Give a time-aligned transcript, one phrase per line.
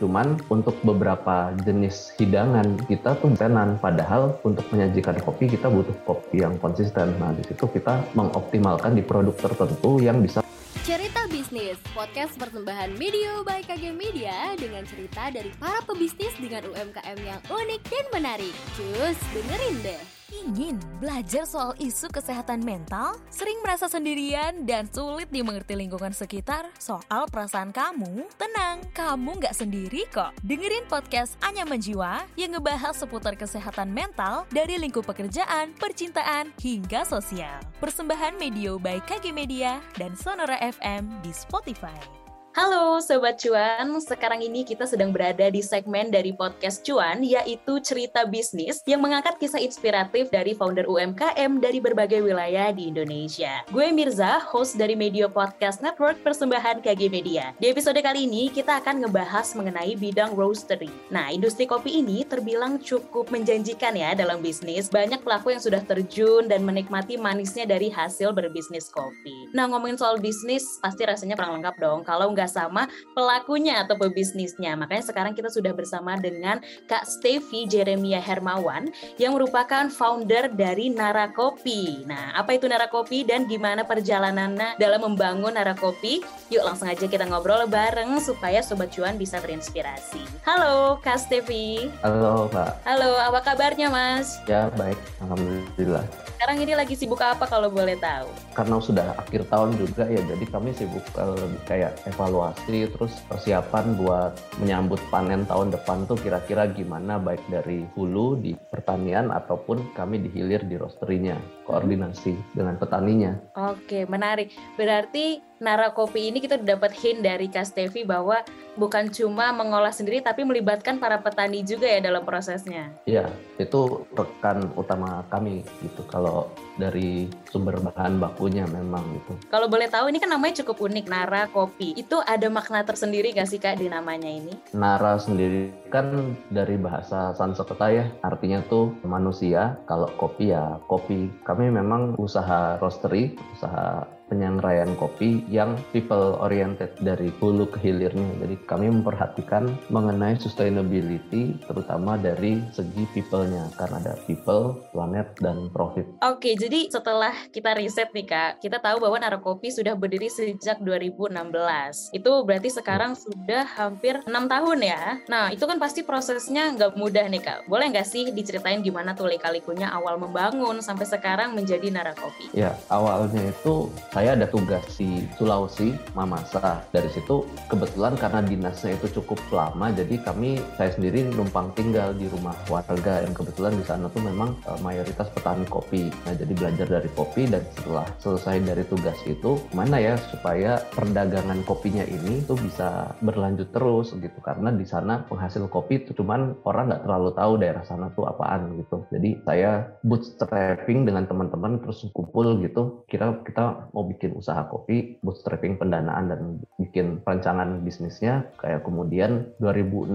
[0.00, 3.76] Cuman untuk beberapa jenis hidangan kita tuh tenan.
[3.78, 7.12] Padahal untuk menyajikan kopi kita butuh kopi yang konsisten.
[7.20, 10.44] Nah di situ kita mengoptimalkan di produk tertentu yang bisa
[10.84, 17.18] Cerita Bisnis, podcast persembahan Media by KG Media dengan cerita dari para pebisnis dengan UMKM
[17.24, 18.52] yang unik dan menarik.
[18.76, 20.23] Cus, dengerin deh.
[20.44, 23.16] Ingin belajar soal isu kesehatan mental?
[23.32, 26.68] Sering merasa sendirian dan sulit dimengerti lingkungan sekitar?
[26.76, 28.28] Soal perasaan kamu?
[28.36, 30.36] Tenang, kamu nggak sendiri kok.
[30.44, 37.64] Dengerin podcast Anya Menjiwa yang ngebahas seputar kesehatan mental dari lingkup pekerjaan, percintaan, hingga sosial.
[37.80, 42.23] Persembahan Medio by KG Media dan Sonora FM di Spotify.
[42.54, 48.22] Halo Sobat Cuan, sekarang ini kita sedang berada di segmen dari podcast Cuan yaitu cerita
[48.22, 53.66] bisnis yang mengangkat kisah inspiratif dari founder UMKM dari berbagai wilayah di Indonesia.
[53.74, 57.50] Gue Mirza, host dari Media Podcast Network persembahan KG Media.
[57.58, 60.94] Di episode kali ini kita akan ngebahas mengenai bidang roastery.
[61.10, 64.86] Nah, industri kopi ini terbilang cukup menjanjikan ya dalam bisnis.
[64.94, 69.50] Banyak pelaku yang sudah terjun dan menikmati manisnya dari hasil berbisnis kopi.
[69.50, 74.74] Nah, ngomongin soal bisnis, pasti rasanya kurang lengkap dong kalau nggak sama pelakunya atau pebisnisnya.
[74.78, 81.30] Makanya sekarang kita sudah bersama dengan Kak Stevi Jeremia Hermawan yang merupakan founder dari Nara
[81.30, 82.04] Kopi.
[82.04, 86.20] Nah, apa itu Nara Kopi dan gimana perjalanannya dalam membangun Nara Kopi?
[86.52, 90.44] Yuk langsung aja kita ngobrol bareng supaya Sobat Cuan bisa terinspirasi.
[90.44, 91.88] Halo Kak Stevi.
[92.04, 92.84] Halo Pak.
[92.84, 94.38] Halo, apa kabarnya Mas?
[94.44, 96.33] Ya baik, Alhamdulillah.
[96.44, 98.28] Sekarang ini lagi sibuk apa kalau boleh tahu?
[98.52, 104.36] Karena sudah akhir tahun juga ya, jadi kami sibuk uh, kayak evaluasi, terus persiapan buat
[104.60, 110.28] menyambut panen tahun depan tuh kira-kira gimana baik dari hulu di pertanian ataupun kami di
[110.36, 113.32] hilir di roasterinya, koordinasi dengan petaninya.
[113.56, 114.52] Oke, menarik.
[114.76, 120.42] Berarti Nara Kopi ini kita dapat hint dari Kastevi bahwa bukan cuma mengolah sendiri tapi
[120.42, 122.90] melibatkan para petani juga ya dalam prosesnya.
[123.06, 126.02] Iya, itu rekan utama kami gitu.
[126.10, 129.32] Kalau dari sumber bahan bakunya memang gitu.
[129.46, 131.94] Kalau boleh tahu ini kan namanya cukup unik Nara Kopi.
[131.94, 134.52] Itu ada makna tersendiri gak sih Kak di namanya ini?
[134.74, 139.78] Nara sendiri kan dari bahasa Sanskerta ya, artinya tuh manusia.
[139.86, 141.30] Kalau kopi ya kopi.
[141.54, 148.26] Kami memang usaha roastery, usaha penyangraian kopi yang people oriented dari hulu ke hilirnya.
[148.40, 156.08] Jadi kami memperhatikan mengenai sustainability terutama dari segi people-nya karena ada people, planet dan profit.
[156.24, 162.14] Oke, jadi setelah kita riset nih Kak, kita tahu bahwa Narakopi sudah berdiri sejak 2016.
[162.16, 163.20] Itu berarti sekarang hmm.
[163.20, 165.02] sudah hampir enam tahun ya.
[165.28, 167.58] Nah, itu kan pasti prosesnya nggak mudah nih Kak.
[167.68, 172.50] Boleh nggak sih diceritain gimana tuh lika-likunya awal membangun sampai sekarang menjadi Narakopi?
[172.56, 176.86] Ya, awalnya itu saya ada tugas di Sulawesi, Mamasa.
[176.94, 182.30] Dari situ kebetulan karena dinasnya itu cukup lama, jadi kami saya sendiri numpang tinggal di
[182.30, 186.14] rumah warga yang kebetulan di sana tuh memang uh, mayoritas petani kopi.
[186.30, 191.66] Nah jadi belajar dari kopi dan setelah selesai dari tugas itu, mana ya supaya perdagangan
[191.66, 196.86] kopinya ini tuh bisa berlanjut terus gitu karena di sana penghasil kopi itu cuman orang
[196.86, 199.02] nggak terlalu tahu daerah sana tuh apaan gitu.
[199.10, 203.02] Jadi saya bootstrapping dengan teman-teman terus kumpul gitu.
[203.10, 206.40] Kira kita mau bikin usaha kopi, bootstrapping pendanaan dan
[206.80, 210.10] bikin perancangan bisnisnya kayak kemudian 2016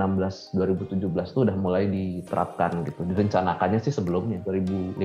[0.55, 3.01] 2017 tuh udah mulai diterapkan gitu.
[3.05, 4.99] Direncanakannya sih sebelumnya 2015.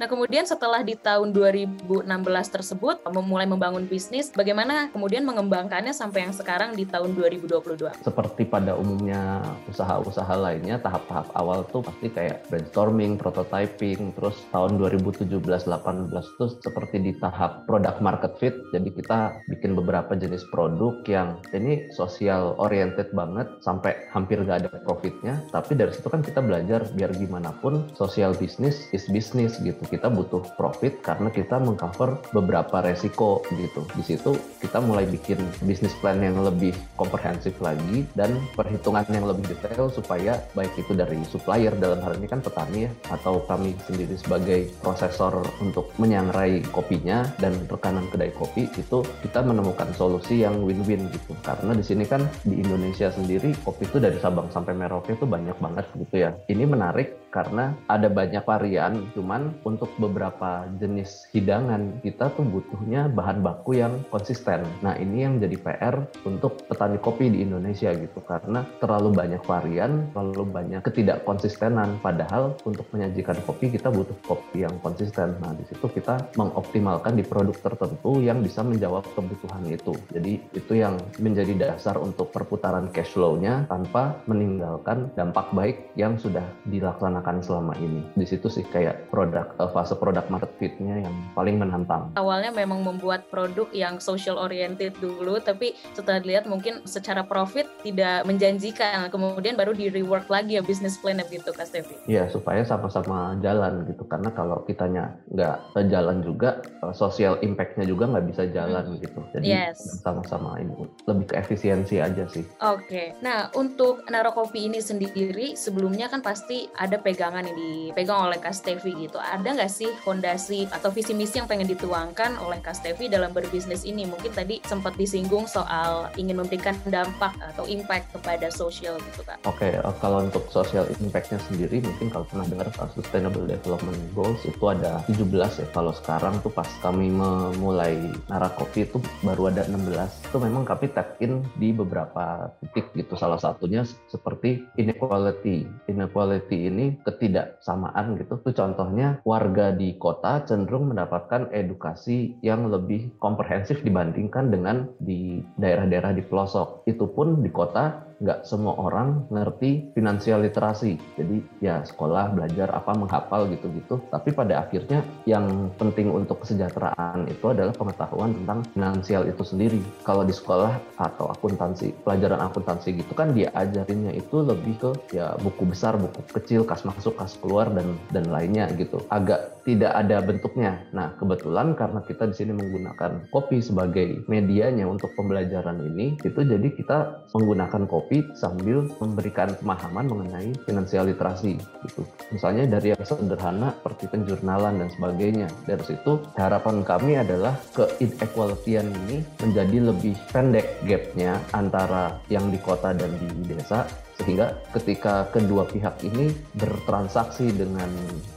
[0.00, 2.06] Nah, kemudian setelah di tahun 2016
[2.48, 8.02] tersebut memulai membangun bisnis, bagaimana kemudian mengembangkannya sampai yang sekarang di tahun 2022?
[8.02, 16.38] Seperti pada umumnya usaha-usaha lainnya, tahap-tahap awal tuh pasti kayak brainstorming, prototyping, terus tahun 2017-18
[16.38, 18.54] tuh seperti di tahap product market fit.
[18.70, 24.70] Jadi kita bikin beberapa jenis produk yang ini sosial oriented banget sampai hampir gak ada
[24.86, 25.42] profitnya.
[25.50, 29.82] Tapi dari situ kan kita belajar biar gimana pun sosial bisnis is bisnis gitu.
[29.90, 33.82] Kita butuh profit karena kita mengcover beberapa resiko gitu.
[33.98, 39.50] Di situ kita mulai bikin bisnis plan yang lebih komprehensif lagi dan perhitungan yang lebih
[39.50, 44.14] detail supaya baik itu dari supplier dalam hal ini kan petani ya atau kami sendiri
[44.20, 47.56] sebagai prosesor untuk menyangrai kopinya dan
[47.96, 51.32] rekanan kedai kopi itu kita menemukan solusi yang win-win gitu.
[51.40, 55.56] Karena di sini kan di Indonesia sendiri kopi itu dari Sabang sampai Merauke itu banyak
[55.56, 56.36] banget gitu ya.
[56.52, 63.44] Ini menarik karena ada banyak varian cuman untuk beberapa jenis hidangan kita tuh butuhnya bahan
[63.44, 64.64] baku yang konsisten.
[64.80, 68.24] Nah ini yang jadi PR untuk petani kopi di Indonesia gitu.
[68.24, 72.00] Karena terlalu banyak varian terlalu banyak ketidakkonsistenan.
[72.00, 75.36] Padahal untuk menyajikan kopi kita butuh kopi yang konsisten.
[75.44, 79.92] Nah di situ kita mengoptimalkan di produk tertentu yang bisa menjawab kebutuhan itu.
[80.08, 86.46] Jadi itu yang menjadi dasar untuk perputaran cash flow-nya tanpa meninggalkan dampak baik yang sudah
[86.64, 88.06] dilaksanakan selama ini.
[88.14, 92.14] Di situ sih kayak produk eh, fase produk market fit-nya yang paling menantang.
[92.14, 98.22] Awalnya memang membuat produk yang social oriented dulu, tapi setelah dilihat mungkin secara profit tidak
[98.24, 99.10] menjanjikan.
[99.10, 101.96] Kemudian baru di rework lagi ya bisnis plan gitu Kak Stevi.
[102.06, 104.06] Iya, supaya sama-sama jalan gitu.
[104.06, 109.00] Karena kalau kitanya nggak jalan juga, eh, social impact-nya juga nggak bisa jalan hmm.
[109.02, 109.20] gitu.
[109.34, 110.04] Jadi yes.
[110.04, 112.46] sama-sama ini lebih ke efisiensi aja sih.
[112.62, 112.86] Oke.
[112.86, 113.06] Okay.
[113.24, 118.52] Nah, untuk Naro Kopi ini sendiri sebelumnya kan pasti ada pegangan yang dipegang oleh Kak
[118.52, 119.16] Stevi gitu.
[119.16, 123.88] Ada nggak sih fondasi atau visi misi yang pengen dituangkan oleh Kak Stevi dalam berbisnis
[123.88, 124.04] ini?
[124.04, 129.40] Mungkin tadi sempat disinggung soal ingin memberikan dampak atau impact kepada sosial gitu Kak.
[129.48, 134.44] Oke, okay, eh, kalau untuk social impact-nya sendiri mungkin kalau pernah dengar Sustainable Development Goals
[134.44, 135.66] itu ada 17 ya.
[135.72, 137.96] Kalau sekarang tuh pas kami memulai
[138.28, 140.28] Nara Kopi itu baru ada 16.
[140.28, 143.16] Itu memang kami tap in di beberapa titik gitu.
[143.16, 145.64] Salah satunya seperti inequality.
[145.88, 148.40] Inequality ini ketidaksamaan gitu.
[148.40, 156.16] Itu contohnya warga di kota cenderung mendapatkan edukasi yang lebih komprehensif dibandingkan dengan di daerah-daerah
[156.16, 156.86] di pelosok.
[156.88, 160.96] Itu pun di kota nggak semua orang ngerti finansial literasi.
[161.16, 164.00] Jadi ya sekolah belajar apa menghafal gitu-gitu.
[164.08, 169.80] Tapi pada akhirnya yang penting untuk kesejahteraan itu adalah pengetahuan tentang finansial itu sendiri.
[170.04, 175.36] Kalau di sekolah atau akuntansi, pelajaran akuntansi gitu kan dia ajarinnya itu lebih ke ya
[175.40, 179.02] buku besar, buku kecil, kas masuk, kas keluar dan dan lainnya gitu.
[179.12, 180.78] Agak tidak ada bentuknya.
[180.94, 186.68] Nah, kebetulan karena kita di sini menggunakan kopi sebagai medianya untuk pembelajaran ini, itu jadi
[186.70, 192.06] kita menggunakan kopi kopi sambil memberikan pemahaman mengenai finansial literasi gitu.
[192.30, 195.50] Misalnya dari yang sederhana seperti penjurnalan dan sebagainya.
[195.66, 202.62] Dari situ harapan kami adalah ke inequalityan ini menjadi lebih pendek gapnya antara yang di
[202.62, 203.82] kota dan di desa
[204.16, 207.90] sehingga ketika kedua pihak ini bertransaksi dengan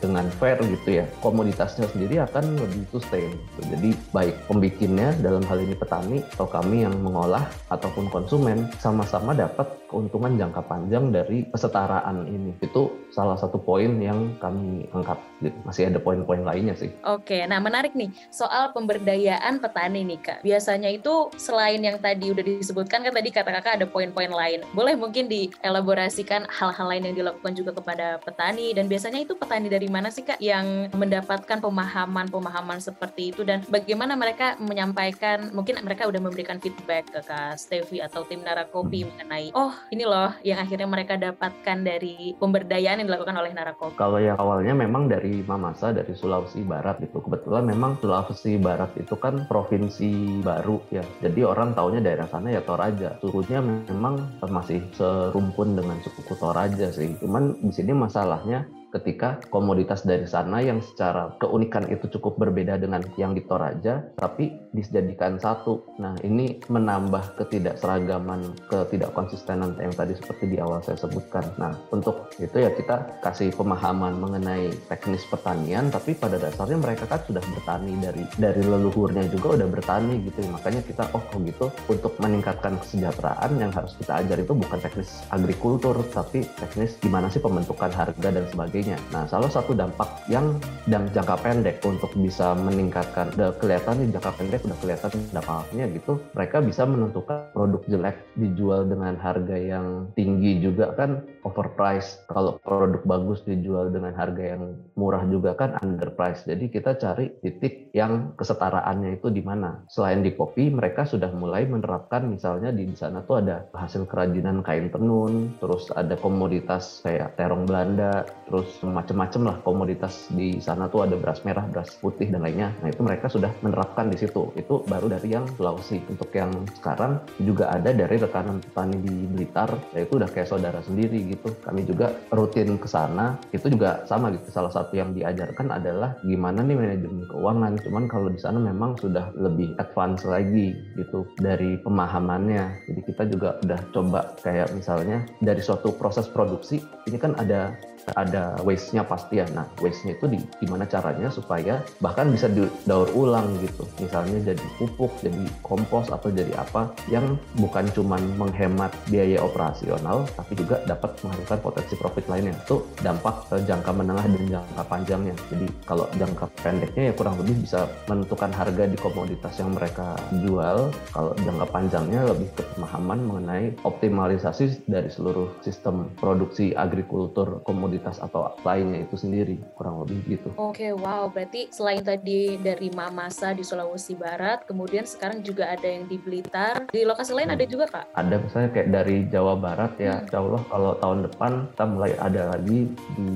[0.04, 3.60] dengan fair gitu ya komoditasnya sendiri akan lebih sustain gitu.
[3.72, 9.72] jadi baik pembikinnya dalam hal ini petani atau kami yang mengolah ataupun konsumen sama-sama dapat
[9.90, 12.54] keuntungan jangka panjang dari kesetaraan ini.
[12.62, 15.58] Itu salah satu poin yang kami angkat gitu.
[15.66, 16.94] masih ada poin-poin lainnya sih.
[17.04, 20.40] Oke nah menarik nih soal pemberdayaan petani nih kak.
[20.46, 24.62] Biasanya itu selain yang tadi udah disebutkan kan tadi kata kakak ada poin-poin lain.
[24.78, 28.76] Boleh mungkin di elaborasikan hal-hal lain yang dilakukan juga kepada petani?
[28.78, 33.42] Dan biasanya itu petani dari mana sih Kak yang mendapatkan pemahaman-pemahaman seperti itu?
[33.42, 39.08] Dan bagaimana mereka menyampaikan mungkin mereka udah memberikan feedback ke Kak Stevi atau tim Narakopi
[39.08, 43.94] mengenai oh ini loh yang akhirnya mereka dapatkan dari pemberdayaan yang dilakukan oleh Narakopi.
[43.94, 49.14] Kalau yang awalnya memang dari Mamasa dari Sulawesi Barat itu kebetulan memang Sulawesi Barat itu
[49.14, 55.60] kan provinsi baru ya jadi orang taunya daerah sana ya Toraja suhunya memang masih serumput
[55.60, 57.20] pun dengan suku Toraja sih.
[57.20, 63.06] Cuman di sini masalahnya ketika komoditas dari sana yang secara keunikan itu cukup berbeda dengan
[63.22, 65.86] yang di Toraja, tapi dijadikan satu.
[66.02, 71.46] Nah, ini menambah ketidakseragaman, ketidakkonsistenan yang tadi seperti di awal saya sebutkan.
[71.62, 77.22] Nah, untuk itu ya kita kasih pemahaman mengenai teknis pertanian, tapi pada dasarnya mereka kan
[77.26, 80.42] sudah bertani dari dari leluhurnya juga udah bertani gitu.
[80.50, 86.02] Makanya kita oh gitu untuk meningkatkan kesejahteraan yang harus kita ajar itu bukan teknis agrikultur,
[86.10, 88.98] tapi teknis gimana sih pembentukan harga dan sebagainya sebagainya.
[89.12, 90.56] Nah, salah satu dampak yang
[90.88, 96.14] dan jangka pendek untuk bisa meningkatkan, udah kelihatan nih jangka pendek udah kelihatan dampaknya gitu,
[96.32, 102.28] mereka bisa menentukan produk jelek dijual dengan harga yang tinggi juga kan overpriced.
[102.28, 106.48] Kalau produk bagus dijual dengan harga yang murah juga kan underpriced.
[106.50, 109.84] Jadi kita cari titik yang kesetaraannya itu di mana.
[109.90, 114.92] Selain di kopi, mereka sudah mulai menerapkan misalnya di sana tuh ada hasil kerajinan kain
[114.92, 121.16] tenun, terus ada komoditas kayak terong Belanda, terus macam-macam lah komoditas di sana tuh ada
[121.18, 122.74] beras merah, beras putih dan lainnya.
[122.82, 124.52] Nah itu mereka sudah menerapkan di situ.
[124.58, 126.02] Itu baru dari yang Sulawesi.
[126.10, 131.29] Untuk yang sekarang juga ada dari rekanan petani di Blitar, yaitu udah kayak saudara sendiri
[131.30, 131.54] gitu.
[131.62, 133.38] Kami juga rutin ke sana.
[133.54, 134.50] Itu juga sama gitu.
[134.50, 137.74] Salah satu yang diajarkan adalah gimana nih manajemen keuangan.
[137.86, 142.90] Cuman kalau di sana memang sudah lebih advance lagi gitu dari pemahamannya.
[142.90, 147.78] Jadi kita juga udah coba kayak misalnya dari suatu proses produksi ini kan ada
[148.18, 149.46] ada waste-nya pasti ya.
[149.54, 153.86] Nah, waste-nya itu di, gimana caranya supaya bahkan bisa didaur ulang gitu.
[154.02, 160.58] Misalnya jadi pupuk, jadi kompos atau jadi apa yang bukan cuma menghemat biaya operasional, tapi
[160.58, 162.56] juga dapat menghasilkan potensi profit lainnya.
[162.66, 165.36] Itu dampak jangka menengah dan jangka panjangnya.
[165.52, 170.90] Jadi kalau jangka pendeknya ya kurang lebih bisa menentukan harga di komoditas yang mereka jual.
[171.14, 178.54] Kalau jangka panjangnya lebih ke pemahaman mengenai optimalisasi dari seluruh sistem produksi agrikultur komoditas atau
[178.62, 180.54] lainnya itu sendiri kurang lebih gitu.
[180.62, 181.26] Oke, wow.
[181.34, 186.86] Berarti selain tadi dari Mamasa di Sulawesi Barat, kemudian sekarang juga ada yang di Blitar.
[186.94, 187.56] Di lokasi lain hmm.
[187.58, 188.06] ada juga kak?
[188.14, 190.22] Ada misalnya kayak dari Jawa Barat ya.
[190.22, 190.24] Hmm.
[190.30, 192.80] Insya Allah kalau tahun depan kita mulai ada lagi
[193.18, 193.30] di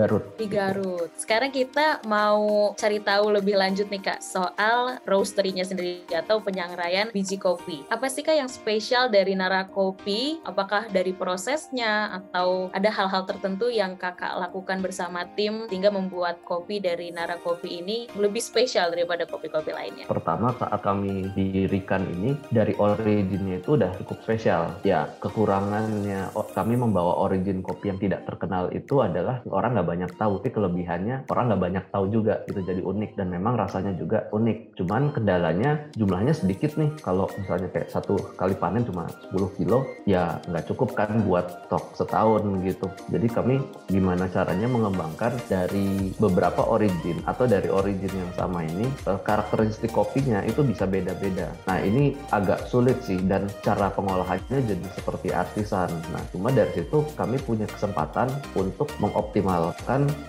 [0.00, 0.24] Garut.
[0.40, 1.12] Di Garut.
[1.20, 7.36] Sekarang kita mau cari tahu lebih lanjut nih kak soal roastery-nya sendiri atau penyangraian biji
[7.36, 7.84] kopi.
[7.92, 10.40] Apa sih kak yang spesial dari Nara Kopi?
[10.48, 16.80] Apakah dari prosesnya atau ada hal-hal tertentu yang kakak lakukan bersama tim sehingga membuat kopi
[16.80, 20.08] dari Nara Kopi ini lebih spesial daripada kopi-kopi lainnya?
[20.08, 24.72] Pertama saat kami dirikan ini dari originnya itu udah cukup spesial.
[24.80, 30.38] Ya kekurangannya kami membawa origin kopi yang tidak terkenal itu adalah orang nggak banyak tahu.
[30.40, 32.34] Tapi kelebihannya orang nggak banyak tahu juga.
[32.46, 34.78] Itu jadi unik dan memang rasanya juga unik.
[34.78, 36.94] Cuman kendalanya jumlahnya sedikit nih.
[37.02, 41.98] Kalau misalnya kayak satu kali panen cuma 10 kilo, ya nggak cukup kan buat stok
[41.98, 42.86] setahun gitu.
[43.10, 43.54] Jadi kami
[43.90, 50.44] gimana caranya mengembangkan dari beberapa origin atau dari origin yang sama ini eh, karakteristik kopinya
[50.46, 51.52] itu bisa beda-beda.
[51.66, 55.90] Nah ini agak sulit sih dan cara pengolahannya jadi seperti artisan.
[56.12, 59.69] Nah cuma dari situ kami punya kesempatan untuk mengoptimalkan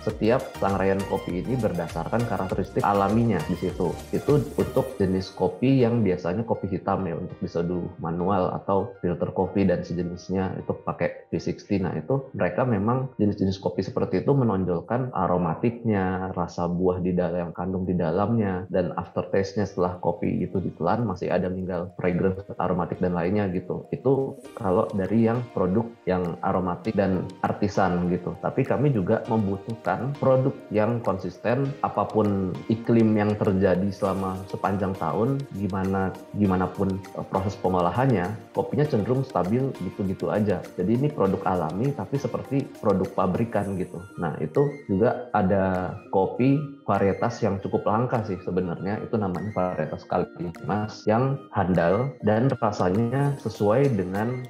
[0.03, 3.95] setiap sangrai kopi ini berdasarkan karakteristik alaminya di situ.
[4.11, 9.63] Itu untuk jenis kopi yang biasanya kopi hitam ya untuk diseduh manual atau filter kopi
[9.63, 11.69] dan sejenisnya itu pakai V60.
[11.85, 17.53] Nah itu mereka memang jenis-jenis kopi seperti itu menonjolkan aromatiknya, rasa buah di dalam yang
[17.55, 23.15] kandung di dalamnya dan aftertaste-nya setelah kopi itu ditelan masih ada tinggal fragrance aromatik dan
[23.15, 23.87] lainnya gitu.
[23.95, 28.35] Itu kalau dari yang produk yang aromatik dan artisan gitu.
[28.43, 35.39] Tapi kami juga membutuhkan produk yang konsisten apa pun iklim yang terjadi selama sepanjang tahun
[35.55, 40.59] gimana gimana pun eh, proses pengolahannya kopinya cenderung stabil gitu-gitu aja.
[40.75, 44.03] Jadi ini produk alami tapi seperti produk pabrikan gitu.
[44.19, 48.99] Nah itu juga ada kopi varietas yang cukup langka sih sebenarnya.
[48.99, 54.43] Itu namanya varietas Kalimas yang handal dan rasanya sesuai dengan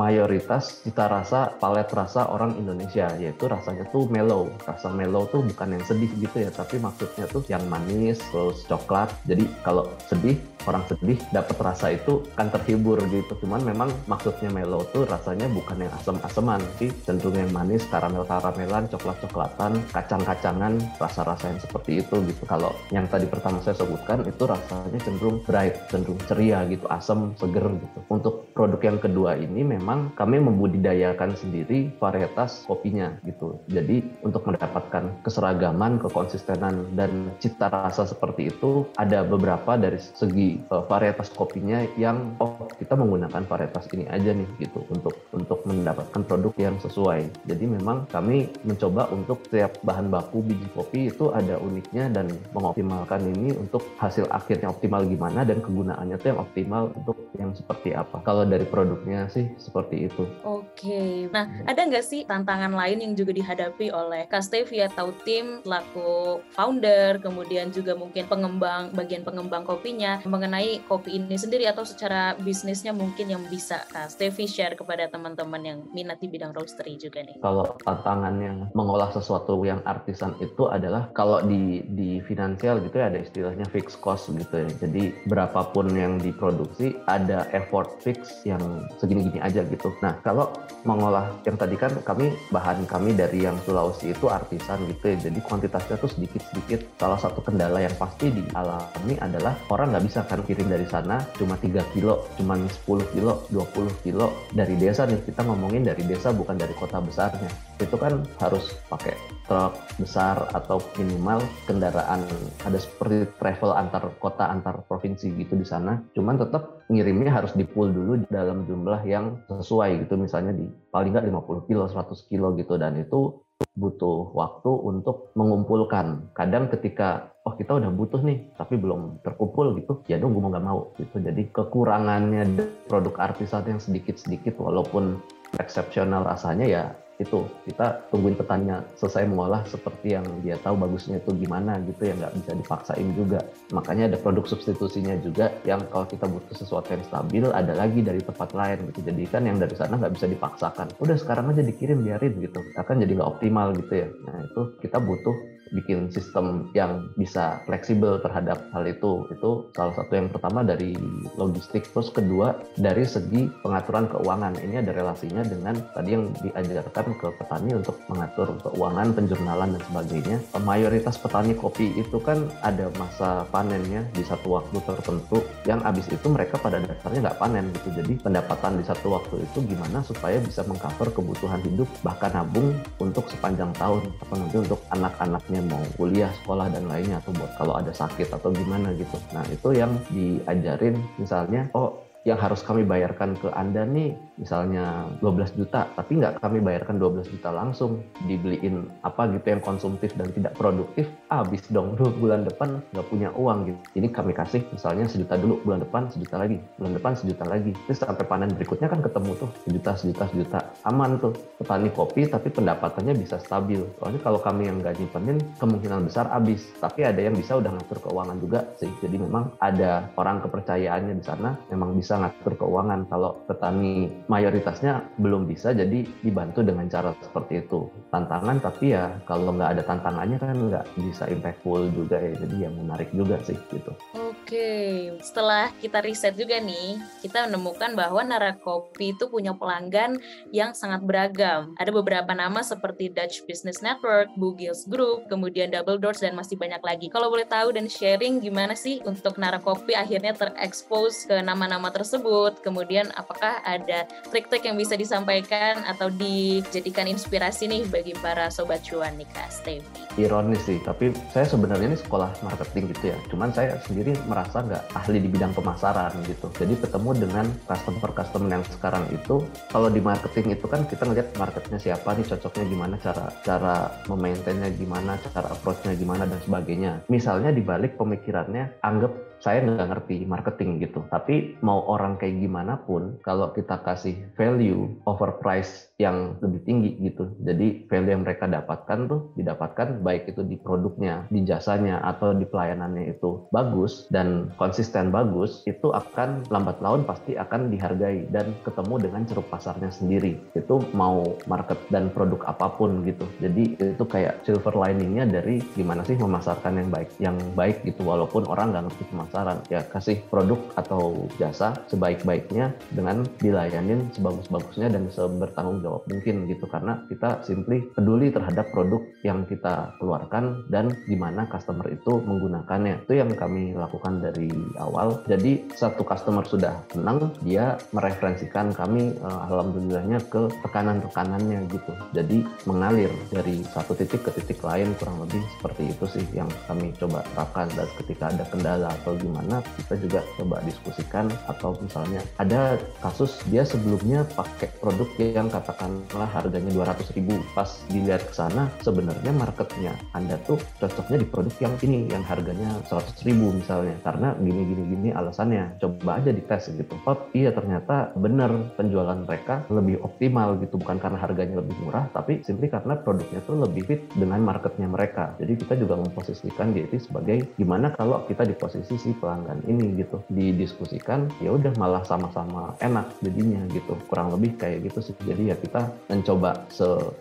[0.00, 4.48] mayoritas cita rasa palet rasa orang Indonesia yaitu rasanya tuh mellow.
[4.64, 9.12] Rasa mellow tuh bukan yang sedih gitu ya tapi maksudnya tuh yang manis terus coklat.
[9.28, 13.36] Jadi kalau sedih orang sedih dapat rasa itu kan terhibur gitu.
[13.44, 16.64] Cuman memang maksudnya mellow tuh rasanya bukan yang asam-asaman.
[16.76, 22.42] Tapi cenderung yang manis karamel-karamelan coklat-coklatan kacang-kacangan rasa rasa yang seperti itu gitu.
[22.46, 27.66] Kalau yang tadi pertama saya sebutkan itu rasanya cenderung bright, cenderung ceria gitu, asam, seger
[27.66, 27.98] gitu.
[28.12, 33.58] Untuk produk yang kedua ini memang kami membudidayakan sendiri varietas kopinya gitu.
[33.66, 40.84] Jadi untuk mendapatkan keseragaman, kekonsistenan dan cita rasa seperti itu ada beberapa dari segi uh,
[40.86, 46.52] varietas kopinya yang oh kita menggunakan varietas ini aja nih gitu untuk untuk mendapatkan produk
[46.60, 47.48] yang sesuai.
[47.48, 53.22] Jadi memang kami mencoba untuk setiap bahan baku biji kopi itu ada uniknya dan mengoptimalkan
[53.36, 58.24] ini untuk hasil akhirnya optimal gimana dan kegunaannya tuh yang optimal untuk yang seperti apa.
[58.24, 60.24] Kalau dari produknya sih seperti itu.
[60.42, 66.40] Oke, nah ada nggak sih tantangan lain yang juga dihadapi oleh Kastevi atau tim selaku
[66.56, 72.96] founder, kemudian juga mungkin pengembang, bagian pengembang kopinya mengenai kopi ini sendiri atau secara bisnisnya
[72.96, 77.36] mungkin yang bisa Kastevi share kepada teman-teman yang minat di bidang roastery juga nih?
[77.44, 83.20] Kalau tantangannya mengolah sesuatu yang artisan itu adalah kalau di di finansial gitu ya ada
[83.20, 84.68] istilahnya fixed cost gitu ya.
[84.82, 88.60] Jadi berapapun yang diproduksi ada effort fix yang
[89.00, 89.92] segini-gini aja gitu.
[90.00, 90.52] Nah, kalau
[90.86, 95.16] mengolah yang tadi kan kami bahan kami dari yang Sulawesi itu artisan gitu ya.
[95.30, 96.86] Jadi kuantitasnya tuh sedikit-sedikit.
[96.96, 101.58] Salah satu kendala yang pasti dialami adalah orang nggak bisa kan kirim dari sana cuma
[101.58, 105.20] 3 kilo, cuma 10 kilo, 20 kilo dari desa nih.
[105.26, 107.50] Kita ngomongin dari desa bukan dari kota besarnya.
[107.82, 112.22] Itu kan harus pakai truk besar atau minimal kendaraan
[112.62, 115.98] ada seperti travel antar kota antar provinsi gitu di sana.
[116.14, 120.14] Cuman tetap ngirimnya harus di pool dulu dalam jumlah yang sesuai gitu.
[120.14, 122.74] Misalnya di paling nggak 50 kilo 100 kilo gitu.
[122.78, 123.42] Dan itu
[123.76, 126.32] butuh waktu untuk mengumpulkan.
[126.36, 130.50] Kadang ketika oh kita udah butuh nih tapi belum terkumpul gitu ya dong gue mau
[130.50, 131.16] nggak mau gitu.
[131.22, 132.42] Jadi kekurangannya
[132.90, 135.22] produk artisan yang sedikit sedikit walaupun
[135.62, 136.84] eksepsional rasanya ya
[137.16, 142.14] itu kita tungguin petaninya selesai mengolah seperti yang dia tahu bagusnya itu gimana gitu ya
[142.16, 143.40] nggak bisa dipaksain juga.
[143.72, 148.20] Makanya ada produk substitusinya juga yang kalau kita butuh sesuatu yang stabil ada lagi dari
[148.20, 149.00] tempat lain gitu.
[149.08, 150.92] Jadi kan yang dari sana nggak bisa dipaksakan.
[151.00, 152.60] Udah sekarang aja dikirim biarin gitu.
[152.76, 154.08] Akan jadi nggak optimal gitu ya.
[154.28, 159.26] Nah itu kita butuh bikin sistem yang bisa fleksibel terhadap hal itu.
[159.30, 160.96] Itu salah satu yang pertama dari
[161.36, 161.86] logistik.
[161.90, 164.58] Terus kedua dari segi pengaturan keuangan.
[164.62, 170.36] Ini ada relasinya dengan tadi yang diajarkan ke petani untuk mengatur keuangan, penjurnalan dan sebagainya.
[170.62, 176.26] Mayoritas petani kopi itu kan ada masa panennya di satu waktu tertentu yang abis itu
[176.26, 177.88] mereka pada dasarnya nggak panen gitu.
[178.02, 183.28] Jadi pendapatan di satu waktu itu gimana supaya bisa mengcover kebutuhan hidup bahkan nabung untuk
[183.30, 184.08] sepanjang tahun
[184.56, 188.92] nanti untuk anak-anaknya mau kuliah, sekolah dan lainnya atau buat kalau ada sakit atau gimana
[188.96, 189.16] gitu.
[189.32, 195.54] Nah itu yang diajarin misalnya, oh yang harus kami bayarkan ke Anda nih misalnya 12
[195.54, 200.58] juta, tapi nggak kami bayarkan 12 juta langsung, dibeliin apa gitu yang konsumtif dan tidak
[200.58, 203.78] produktif, habis dong dulu bulan depan nggak punya uang gitu.
[204.02, 207.70] Ini kami kasih misalnya sejuta dulu, bulan depan sejuta lagi, bulan depan sejuta lagi.
[207.86, 210.58] Terus sampai panen berikutnya kan ketemu tuh sejuta, sejuta, sejuta.
[210.86, 213.82] Aman tuh petani kopi tapi pendapatannya bisa stabil.
[213.98, 216.62] Soalnya kalau kami yang nggak nyimpenin kemungkinan besar habis.
[216.78, 218.86] Tapi ada yang bisa udah ngatur keuangan juga sih.
[219.02, 223.10] Jadi memang ada orang kepercayaannya di sana memang bisa ngatur keuangan.
[223.10, 227.90] Kalau petani mayoritasnya belum bisa, jadi dibantu dengan cara seperti itu.
[228.14, 232.38] Tantangan, tapi ya kalau nggak ada tantangannya kan nggak bisa impactful juga ya.
[232.46, 233.90] Jadi yang menarik juga sih gitu.
[234.14, 240.22] Oke, setelah kita riset juga nih, kita menemukan bahwa Narakopi itu punya pelanggan
[240.54, 241.72] yang sangat beragam.
[241.80, 246.84] Ada beberapa nama seperti Dutch Business Network, Bugils Group, kemudian Double Doors, dan masih banyak
[246.84, 247.08] lagi.
[247.08, 253.08] Kalau boleh tahu dan sharing gimana sih untuk Narakopi akhirnya terekspos ke nama-nama tersebut, kemudian
[253.16, 259.28] apakah ada trik-trik yang bisa disampaikan atau dijadikan inspirasi nih bagi para Sobat Cuan nih
[259.32, 260.04] Kak Stevi?
[260.20, 263.16] Ironis sih, tapi saya sebenarnya ini sekolah marketing gitu ya.
[263.32, 266.52] Cuman saya sendiri merasa nggak ahli di bidang pemasaran gitu.
[266.56, 271.78] Jadi ketemu dengan customer-customer yang sekarang itu, kalau di marketing itu kan kita ngeliat marketnya
[271.78, 273.74] siapa nih, cocoknya gimana, cara cara
[274.10, 276.92] memaintainnya gimana, cara approach-nya gimana dan sebagainya.
[277.10, 281.04] Misalnya di balik pemikirannya, anggap saya nggak ngerti marketing gitu.
[281.08, 286.90] Tapi mau orang kayak gimana pun, kalau kita kasih value over price yang lebih tinggi
[287.00, 287.32] gitu.
[287.40, 292.44] Jadi value yang mereka dapatkan tuh didapatkan baik itu di produknya, di jasanya, atau di
[292.44, 298.94] pelayanannya itu bagus dan konsisten bagus, itu akan lambat laun pasti akan dihargai dan ketemu
[299.08, 300.36] dengan ceruk pasarnya sendiri.
[300.52, 303.24] Itu mau market dan produk apa pun gitu.
[303.40, 308.44] Jadi itu kayak silver liningnya dari gimana sih memasarkan yang baik, yang baik gitu walaupun
[308.48, 309.35] orang nggak ngerti pemasaran.
[309.68, 317.02] Ya kasih produk atau jasa sebaik-baiknya dengan dilayanin sebagus-bagusnya dan sebertanggung jawab mungkin gitu karena
[317.10, 323.08] kita simply peduli terhadap produk yang kita keluarkan dan gimana customer itu menggunakannya.
[323.08, 325.20] Itu yang kami lakukan dari awal.
[325.26, 331.92] Jadi satu customer sudah senang, dia mereferensikan kami uh, alhamdulillahnya ke tekanan-tekanannya gitu.
[332.14, 336.92] Jadi mengalir dari satu titik ke titik lain kurang lebih seperti itu sih yang kami
[337.00, 342.80] coba terapkan dan ketika ada kendala atau gimana kita juga coba diskusikan atau misalnya ada
[343.00, 349.32] kasus dia sebelumnya pakai produk yang katakanlah harganya 200 ribu pas dilihat ke sana sebenarnya
[349.32, 353.96] marketnya Anda tuh cocoknya di produk yang ini yang harganya 100 ribu misalnya.
[354.02, 356.94] Karena gini gini gini alasannya coba aja dites gitu.
[357.04, 360.80] Oh iya ternyata benar penjualan mereka lebih optimal gitu.
[360.80, 365.36] Bukan karena harganya lebih murah tapi simply karena produknya tuh lebih fit dengan marketnya mereka.
[365.40, 370.18] Jadi kita juga memposisikan DT sebagai gimana kalau kita di posisi si pelanggan ini gitu
[370.26, 375.56] didiskusikan ya udah malah sama-sama enak jadinya gitu kurang lebih kayak gitu sih jadi ya
[375.62, 376.66] kita mencoba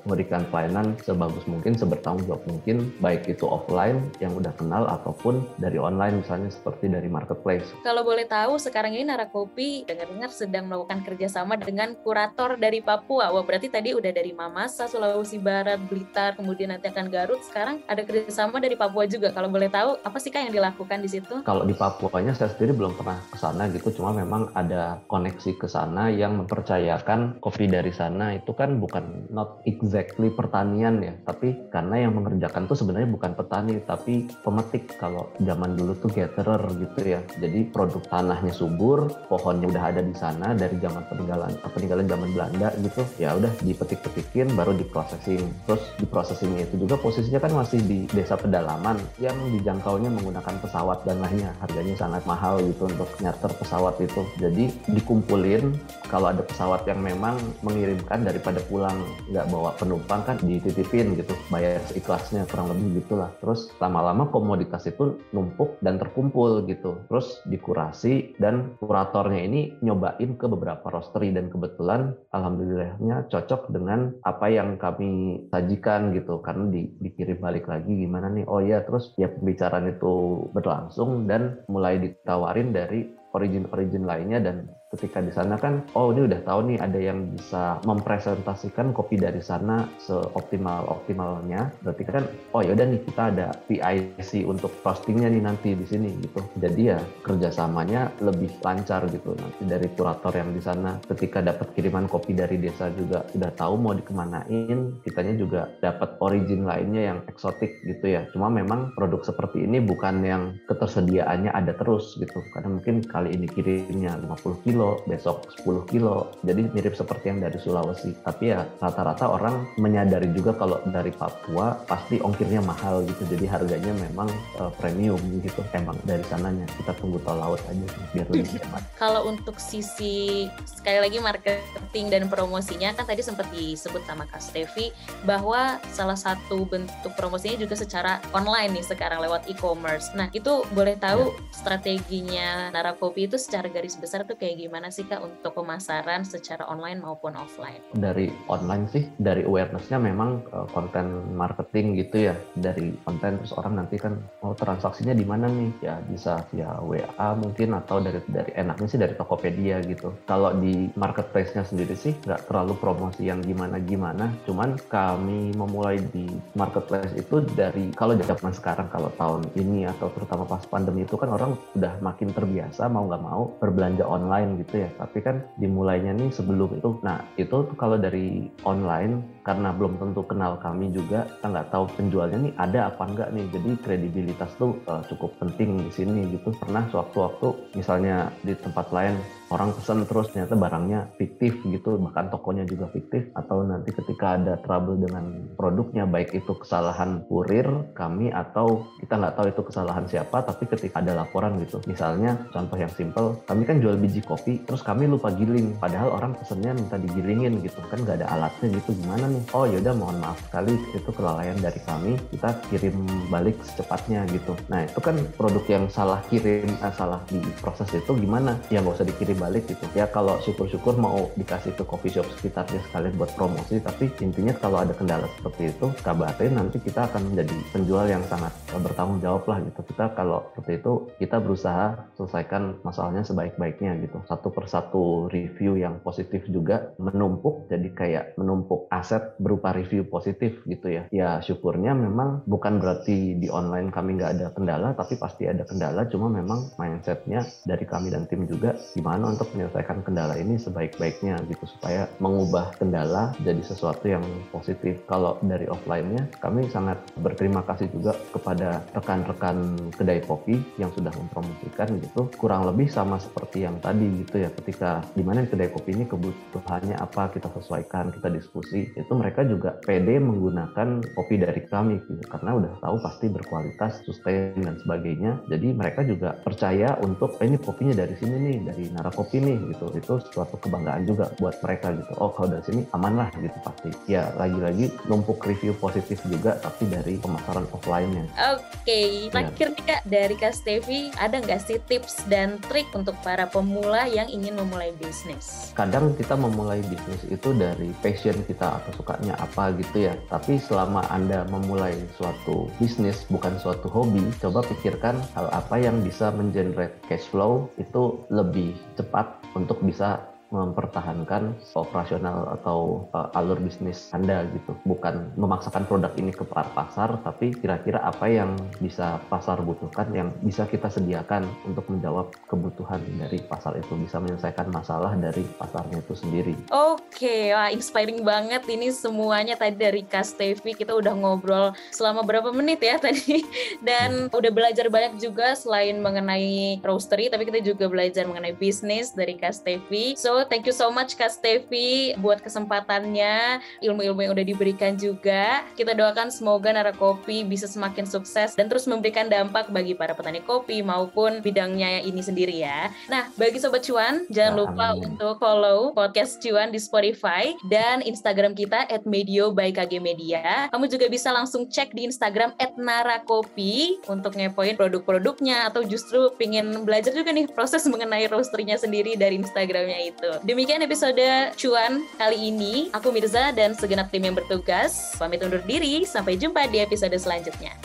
[0.09, 5.77] memberikan pelayanan sebagus mungkin sebertanggung jawab mungkin baik itu offline yang udah kenal ataupun dari
[5.77, 11.59] online misalnya seperti dari marketplace Kalau boleh tahu, sekarang ini Narakopi dengar-dengar sedang melakukan kerjasama
[11.59, 13.29] dengan kurator dari Papua.
[13.29, 17.41] Wah, berarti tadi udah dari Mamasa, Sulawesi Barat, Blitar, kemudian nanti akan Garut.
[17.43, 19.35] Sekarang ada kerjasama dari Papua juga.
[19.35, 21.35] Kalau boleh tahu, apa sih Kak yang dilakukan di situ?
[21.43, 23.91] kalau di Papuanya saya sendiri belum pernah ke sana gitu.
[23.91, 28.33] Cuma memang ada koneksi ke sana yang mempercayakan kopi dari sana.
[28.33, 31.13] Itu kan bukan not exactly pertanian ya.
[31.27, 34.95] Tapi karena yang mengerjakan tuh sebenarnya bukan petani tapi pemetik.
[34.95, 37.19] Kalau zaman dulu tuh gatherer gitu ya.
[37.37, 42.69] Jadi produk tanahnya subur pohonnya udah ada di sana dari zaman peninggalan peninggalan zaman Belanda
[42.79, 43.01] gitu.
[43.19, 45.43] Ya udah dipetik-petikin baru diprosesing.
[45.67, 51.19] Terus diprosesingnya itu juga posisinya kan masih di desa pedalaman yang dijangkaunya menggunakan pesawat dan
[51.19, 54.21] lainnya harganya sangat mahal gitu untuk nyarter pesawat itu.
[54.37, 55.73] Jadi dikumpulin
[56.07, 59.01] kalau ada pesawat yang memang mengirimkan daripada pulang
[59.33, 63.33] nggak bawa penumpang kan dititipin gitu, bayar seikhlasnya kurang lebih gitulah.
[63.41, 67.01] Terus lama-lama komoditas itu numpuk dan terkumpul gitu.
[67.09, 74.47] Terus dikurasi dan kuratornya ini nyobain ke beberapa roastery dan kebetulan alhamdulillahnya cocok dengan apa
[74.51, 79.31] yang kami sajikan gitu karena di, dikirim balik lagi gimana nih oh ya terus ya
[79.31, 86.15] pembicaraan itu berlangsung dan mulai ditawarin dari origin-origin lainnya dan ketika di sana kan oh
[86.15, 91.69] ini udah tahu nih ada yang bisa mempresentasikan kopi dari sana seoptimal optimalnya.
[91.83, 92.23] Berarti kan
[92.55, 96.41] oh ya udah nih kita ada PIC untuk roastingnya nih nanti di sini gitu.
[96.57, 100.97] Jadi ya kerjasamanya lebih lancar gitu nanti dari kurator yang di sana.
[101.03, 106.63] Ketika dapat kiriman kopi dari desa juga udah tahu mau dikemanain kitanya juga dapat origin
[106.63, 108.23] lainnya yang eksotik gitu ya.
[108.31, 112.39] Cuma memang produk seperti ini bukan yang ketersediaannya ada terus gitu.
[112.55, 116.17] Karena mungkin kali ini kirimnya 50 kilo kilo, besok 10 kilo.
[116.45, 118.13] Jadi mirip seperti yang dari Sulawesi.
[118.21, 123.25] Tapi ya rata-rata orang menyadari juga kalau dari Papua pasti ongkirnya mahal gitu.
[123.25, 124.29] Jadi harganya memang
[124.61, 125.65] uh, premium gitu.
[125.73, 126.69] Emang dari sananya.
[126.77, 128.81] Kita tunggu tol laut aja biar lebih hemat.
[129.01, 134.93] Kalau untuk sisi sekali lagi marketing dan promosinya kan tadi sempat disebut sama Kak Stevi
[135.25, 140.13] bahwa salah satu bentuk promosinya juga secara online nih sekarang lewat e-commerce.
[140.13, 141.37] Nah, itu boleh tahu ya.
[141.55, 144.74] strateginya Narakopi itu secara garis besar tuh kayak gimana?
[144.75, 147.79] Gimana sih Kak untuk pemasaran secara online maupun offline?
[147.95, 152.35] Dari online sih, dari awarenessnya memang uh, konten marketing gitu ya.
[152.59, 155.71] Dari konten terus orang nanti kan mau oh, transaksinya di mana nih?
[155.79, 160.11] Ya bisa via WA mungkin atau dari dari enaknya sih dari Tokopedia gitu.
[160.27, 164.27] Kalau di marketplace-nya sendiri sih nggak terlalu promosi yang gimana-gimana.
[164.43, 170.43] Cuman kami memulai di marketplace itu dari kalau zaman sekarang kalau tahun ini atau terutama
[170.43, 174.89] pas pandemi itu kan orang udah makin terbiasa mau nggak mau berbelanja online gitu ya.
[174.95, 176.99] Tapi kan dimulainya nih sebelum itu.
[177.03, 182.37] Nah itu kalau dari online karena belum tentu kenal kami juga kita nggak tahu penjualnya
[182.49, 183.45] nih ada apa enggak nih.
[183.53, 186.49] Jadi kredibilitas tuh uh, cukup penting di sini gitu.
[186.57, 189.21] Pernah sewaktu-waktu misalnya di tempat lain
[189.53, 194.57] orang pesan terus ternyata barangnya fiktif gitu bahkan tokonya juga fiktif atau nanti ketika ada
[194.57, 200.41] trouble dengan produknya baik itu kesalahan kurir kami atau kita nggak tahu itu kesalahan siapa
[200.41, 201.77] tapi ketika ada laporan gitu.
[201.85, 205.77] Misalnya contoh yang simple kami kan jual biji kopi terus kami lupa giling.
[205.77, 207.77] Padahal orang pesennya minta digilingin gitu.
[207.85, 210.75] Kan nggak ada alatnya gitu gimana nih oh yaudah mohon maaf sekali.
[210.93, 212.17] Itu kelalaian dari kami.
[212.33, 212.95] Kita kirim
[213.27, 214.53] balik secepatnya gitu.
[214.67, 218.57] Nah itu kan produk yang salah kirim eh, salah di proses itu gimana?
[218.69, 219.85] Ya nggak usah dikirim balik gitu.
[219.97, 224.83] Ya kalau syukur-syukur mau dikasih ke coffee shop sekitarnya sekalian buat promosi tapi intinya kalau
[224.83, 229.57] ada kendala seperti itu kabarin nanti kita akan menjadi penjual yang sangat bertanggung jawab lah
[229.63, 229.81] gitu.
[229.93, 231.85] Kita kalau seperti itu kita berusaha
[232.19, 234.21] selesaikan masalahnya sebaik-baiknya gitu.
[234.29, 240.87] Satu persatu review yang positif juga menumpuk jadi kayak menumpuk aset berupa review positif gitu
[240.87, 245.65] ya ya syukurnya memang bukan berarti di online kami nggak ada kendala tapi pasti ada
[245.65, 251.39] kendala cuma memang mindsetnya dari kami dan tim juga gimana untuk menyelesaikan kendala ini sebaik-baiknya
[251.49, 255.01] gitu supaya mengubah kendala jadi sesuatu yang positif.
[255.09, 261.97] Kalau dari offline-nya kami sangat berterima kasih juga kepada rekan-rekan kedai kopi yang sudah mempromosikan
[261.99, 262.29] gitu.
[262.37, 266.95] Kurang lebih sama seperti yang tadi gitu ya ketika di mana kedai kopi ini kebutuhannya
[266.99, 268.91] apa kita sesuaikan, kita diskusi.
[268.93, 274.59] Itu mereka juga pede menggunakan kopi dari kami gitu karena udah tahu pasti berkualitas, sustain
[274.61, 275.41] dan sebagainya.
[275.49, 279.57] Jadi mereka juga percaya untuk eh, ini kopinya dari sini nih, dari narap kopi nih
[279.71, 283.57] gitu itu suatu kebanggaan juga buat mereka gitu oh kalau dari sini aman lah gitu
[283.63, 289.31] pasti ya lagi-lagi numpuk review positif juga tapi dari pemasaran offline-nya oke okay.
[289.31, 289.75] terakhir ya.
[289.75, 294.27] nih kak dari kak Stevi ada nggak sih tips dan trik untuk para pemula yang
[294.27, 300.09] ingin memulai bisnis kadang kita memulai bisnis itu dari passion kita atau sukanya apa gitu
[300.09, 300.17] ya.
[300.33, 306.33] Tapi selama anda memulai suatu bisnis bukan suatu hobi coba pikirkan hal apa yang bisa
[306.33, 310.17] mengenerate cash flow itu lebih cepat untuk bisa
[310.53, 314.77] mempertahankan operasional atau uh, alur bisnis Anda gitu.
[314.85, 320.69] Bukan memaksakan produk ini ke pasar, tapi kira-kira apa yang bisa pasar butuhkan, yang bisa
[320.69, 326.53] kita sediakan untuk menjawab kebutuhan dari pasar itu, bisa menyelesaikan masalah dari pasarnya itu sendiri.
[326.69, 330.75] Oke, wah inspiring banget ini semuanya tadi dari Kas TV.
[330.75, 333.41] Kita udah ngobrol selama berapa menit ya tadi,
[333.81, 334.35] dan hmm.
[334.37, 339.63] udah belajar banyak juga selain mengenai roastery, tapi kita juga belajar mengenai bisnis dari Kas
[339.63, 340.13] TV.
[340.15, 345.63] So So, thank you so much Kak Stevi buat kesempatannya, ilmu-ilmu yang udah diberikan juga.
[345.79, 350.43] Kita doakan semoga Nara Kopi bisa semakin sukses dan terus memberikan dampak bagi para petani
[350.43, 352.91] kopi maupun bidangnya ini sendiri ya.
[353.07, 355.15] Nah, bagi Sobat Cuan, jangan lupa Amin.
[355.15, 360.67] untuk follow podcast Cuan di Spotify dan Instagram kita at Medio by KG Media.
[360.67, 366.83] Kamu juga bisa langsung cek di Instagram at Narakopi untuk ngepoin produk-produknya atau justru pingin
[366.83, 370.24] belajar juga nih proses mengenai roasternya sendiri dari Instagramnya itu.
[370.43, 372.89] Demikian episode Cuan kali ini.
[372.93, 375.13] Aku Mirza dan segenap tim yang bertugas.
[375.17, 376.05] Pamit undur diri.
[376.05, 377.75] Sampai jumpa di episode selanjutnya.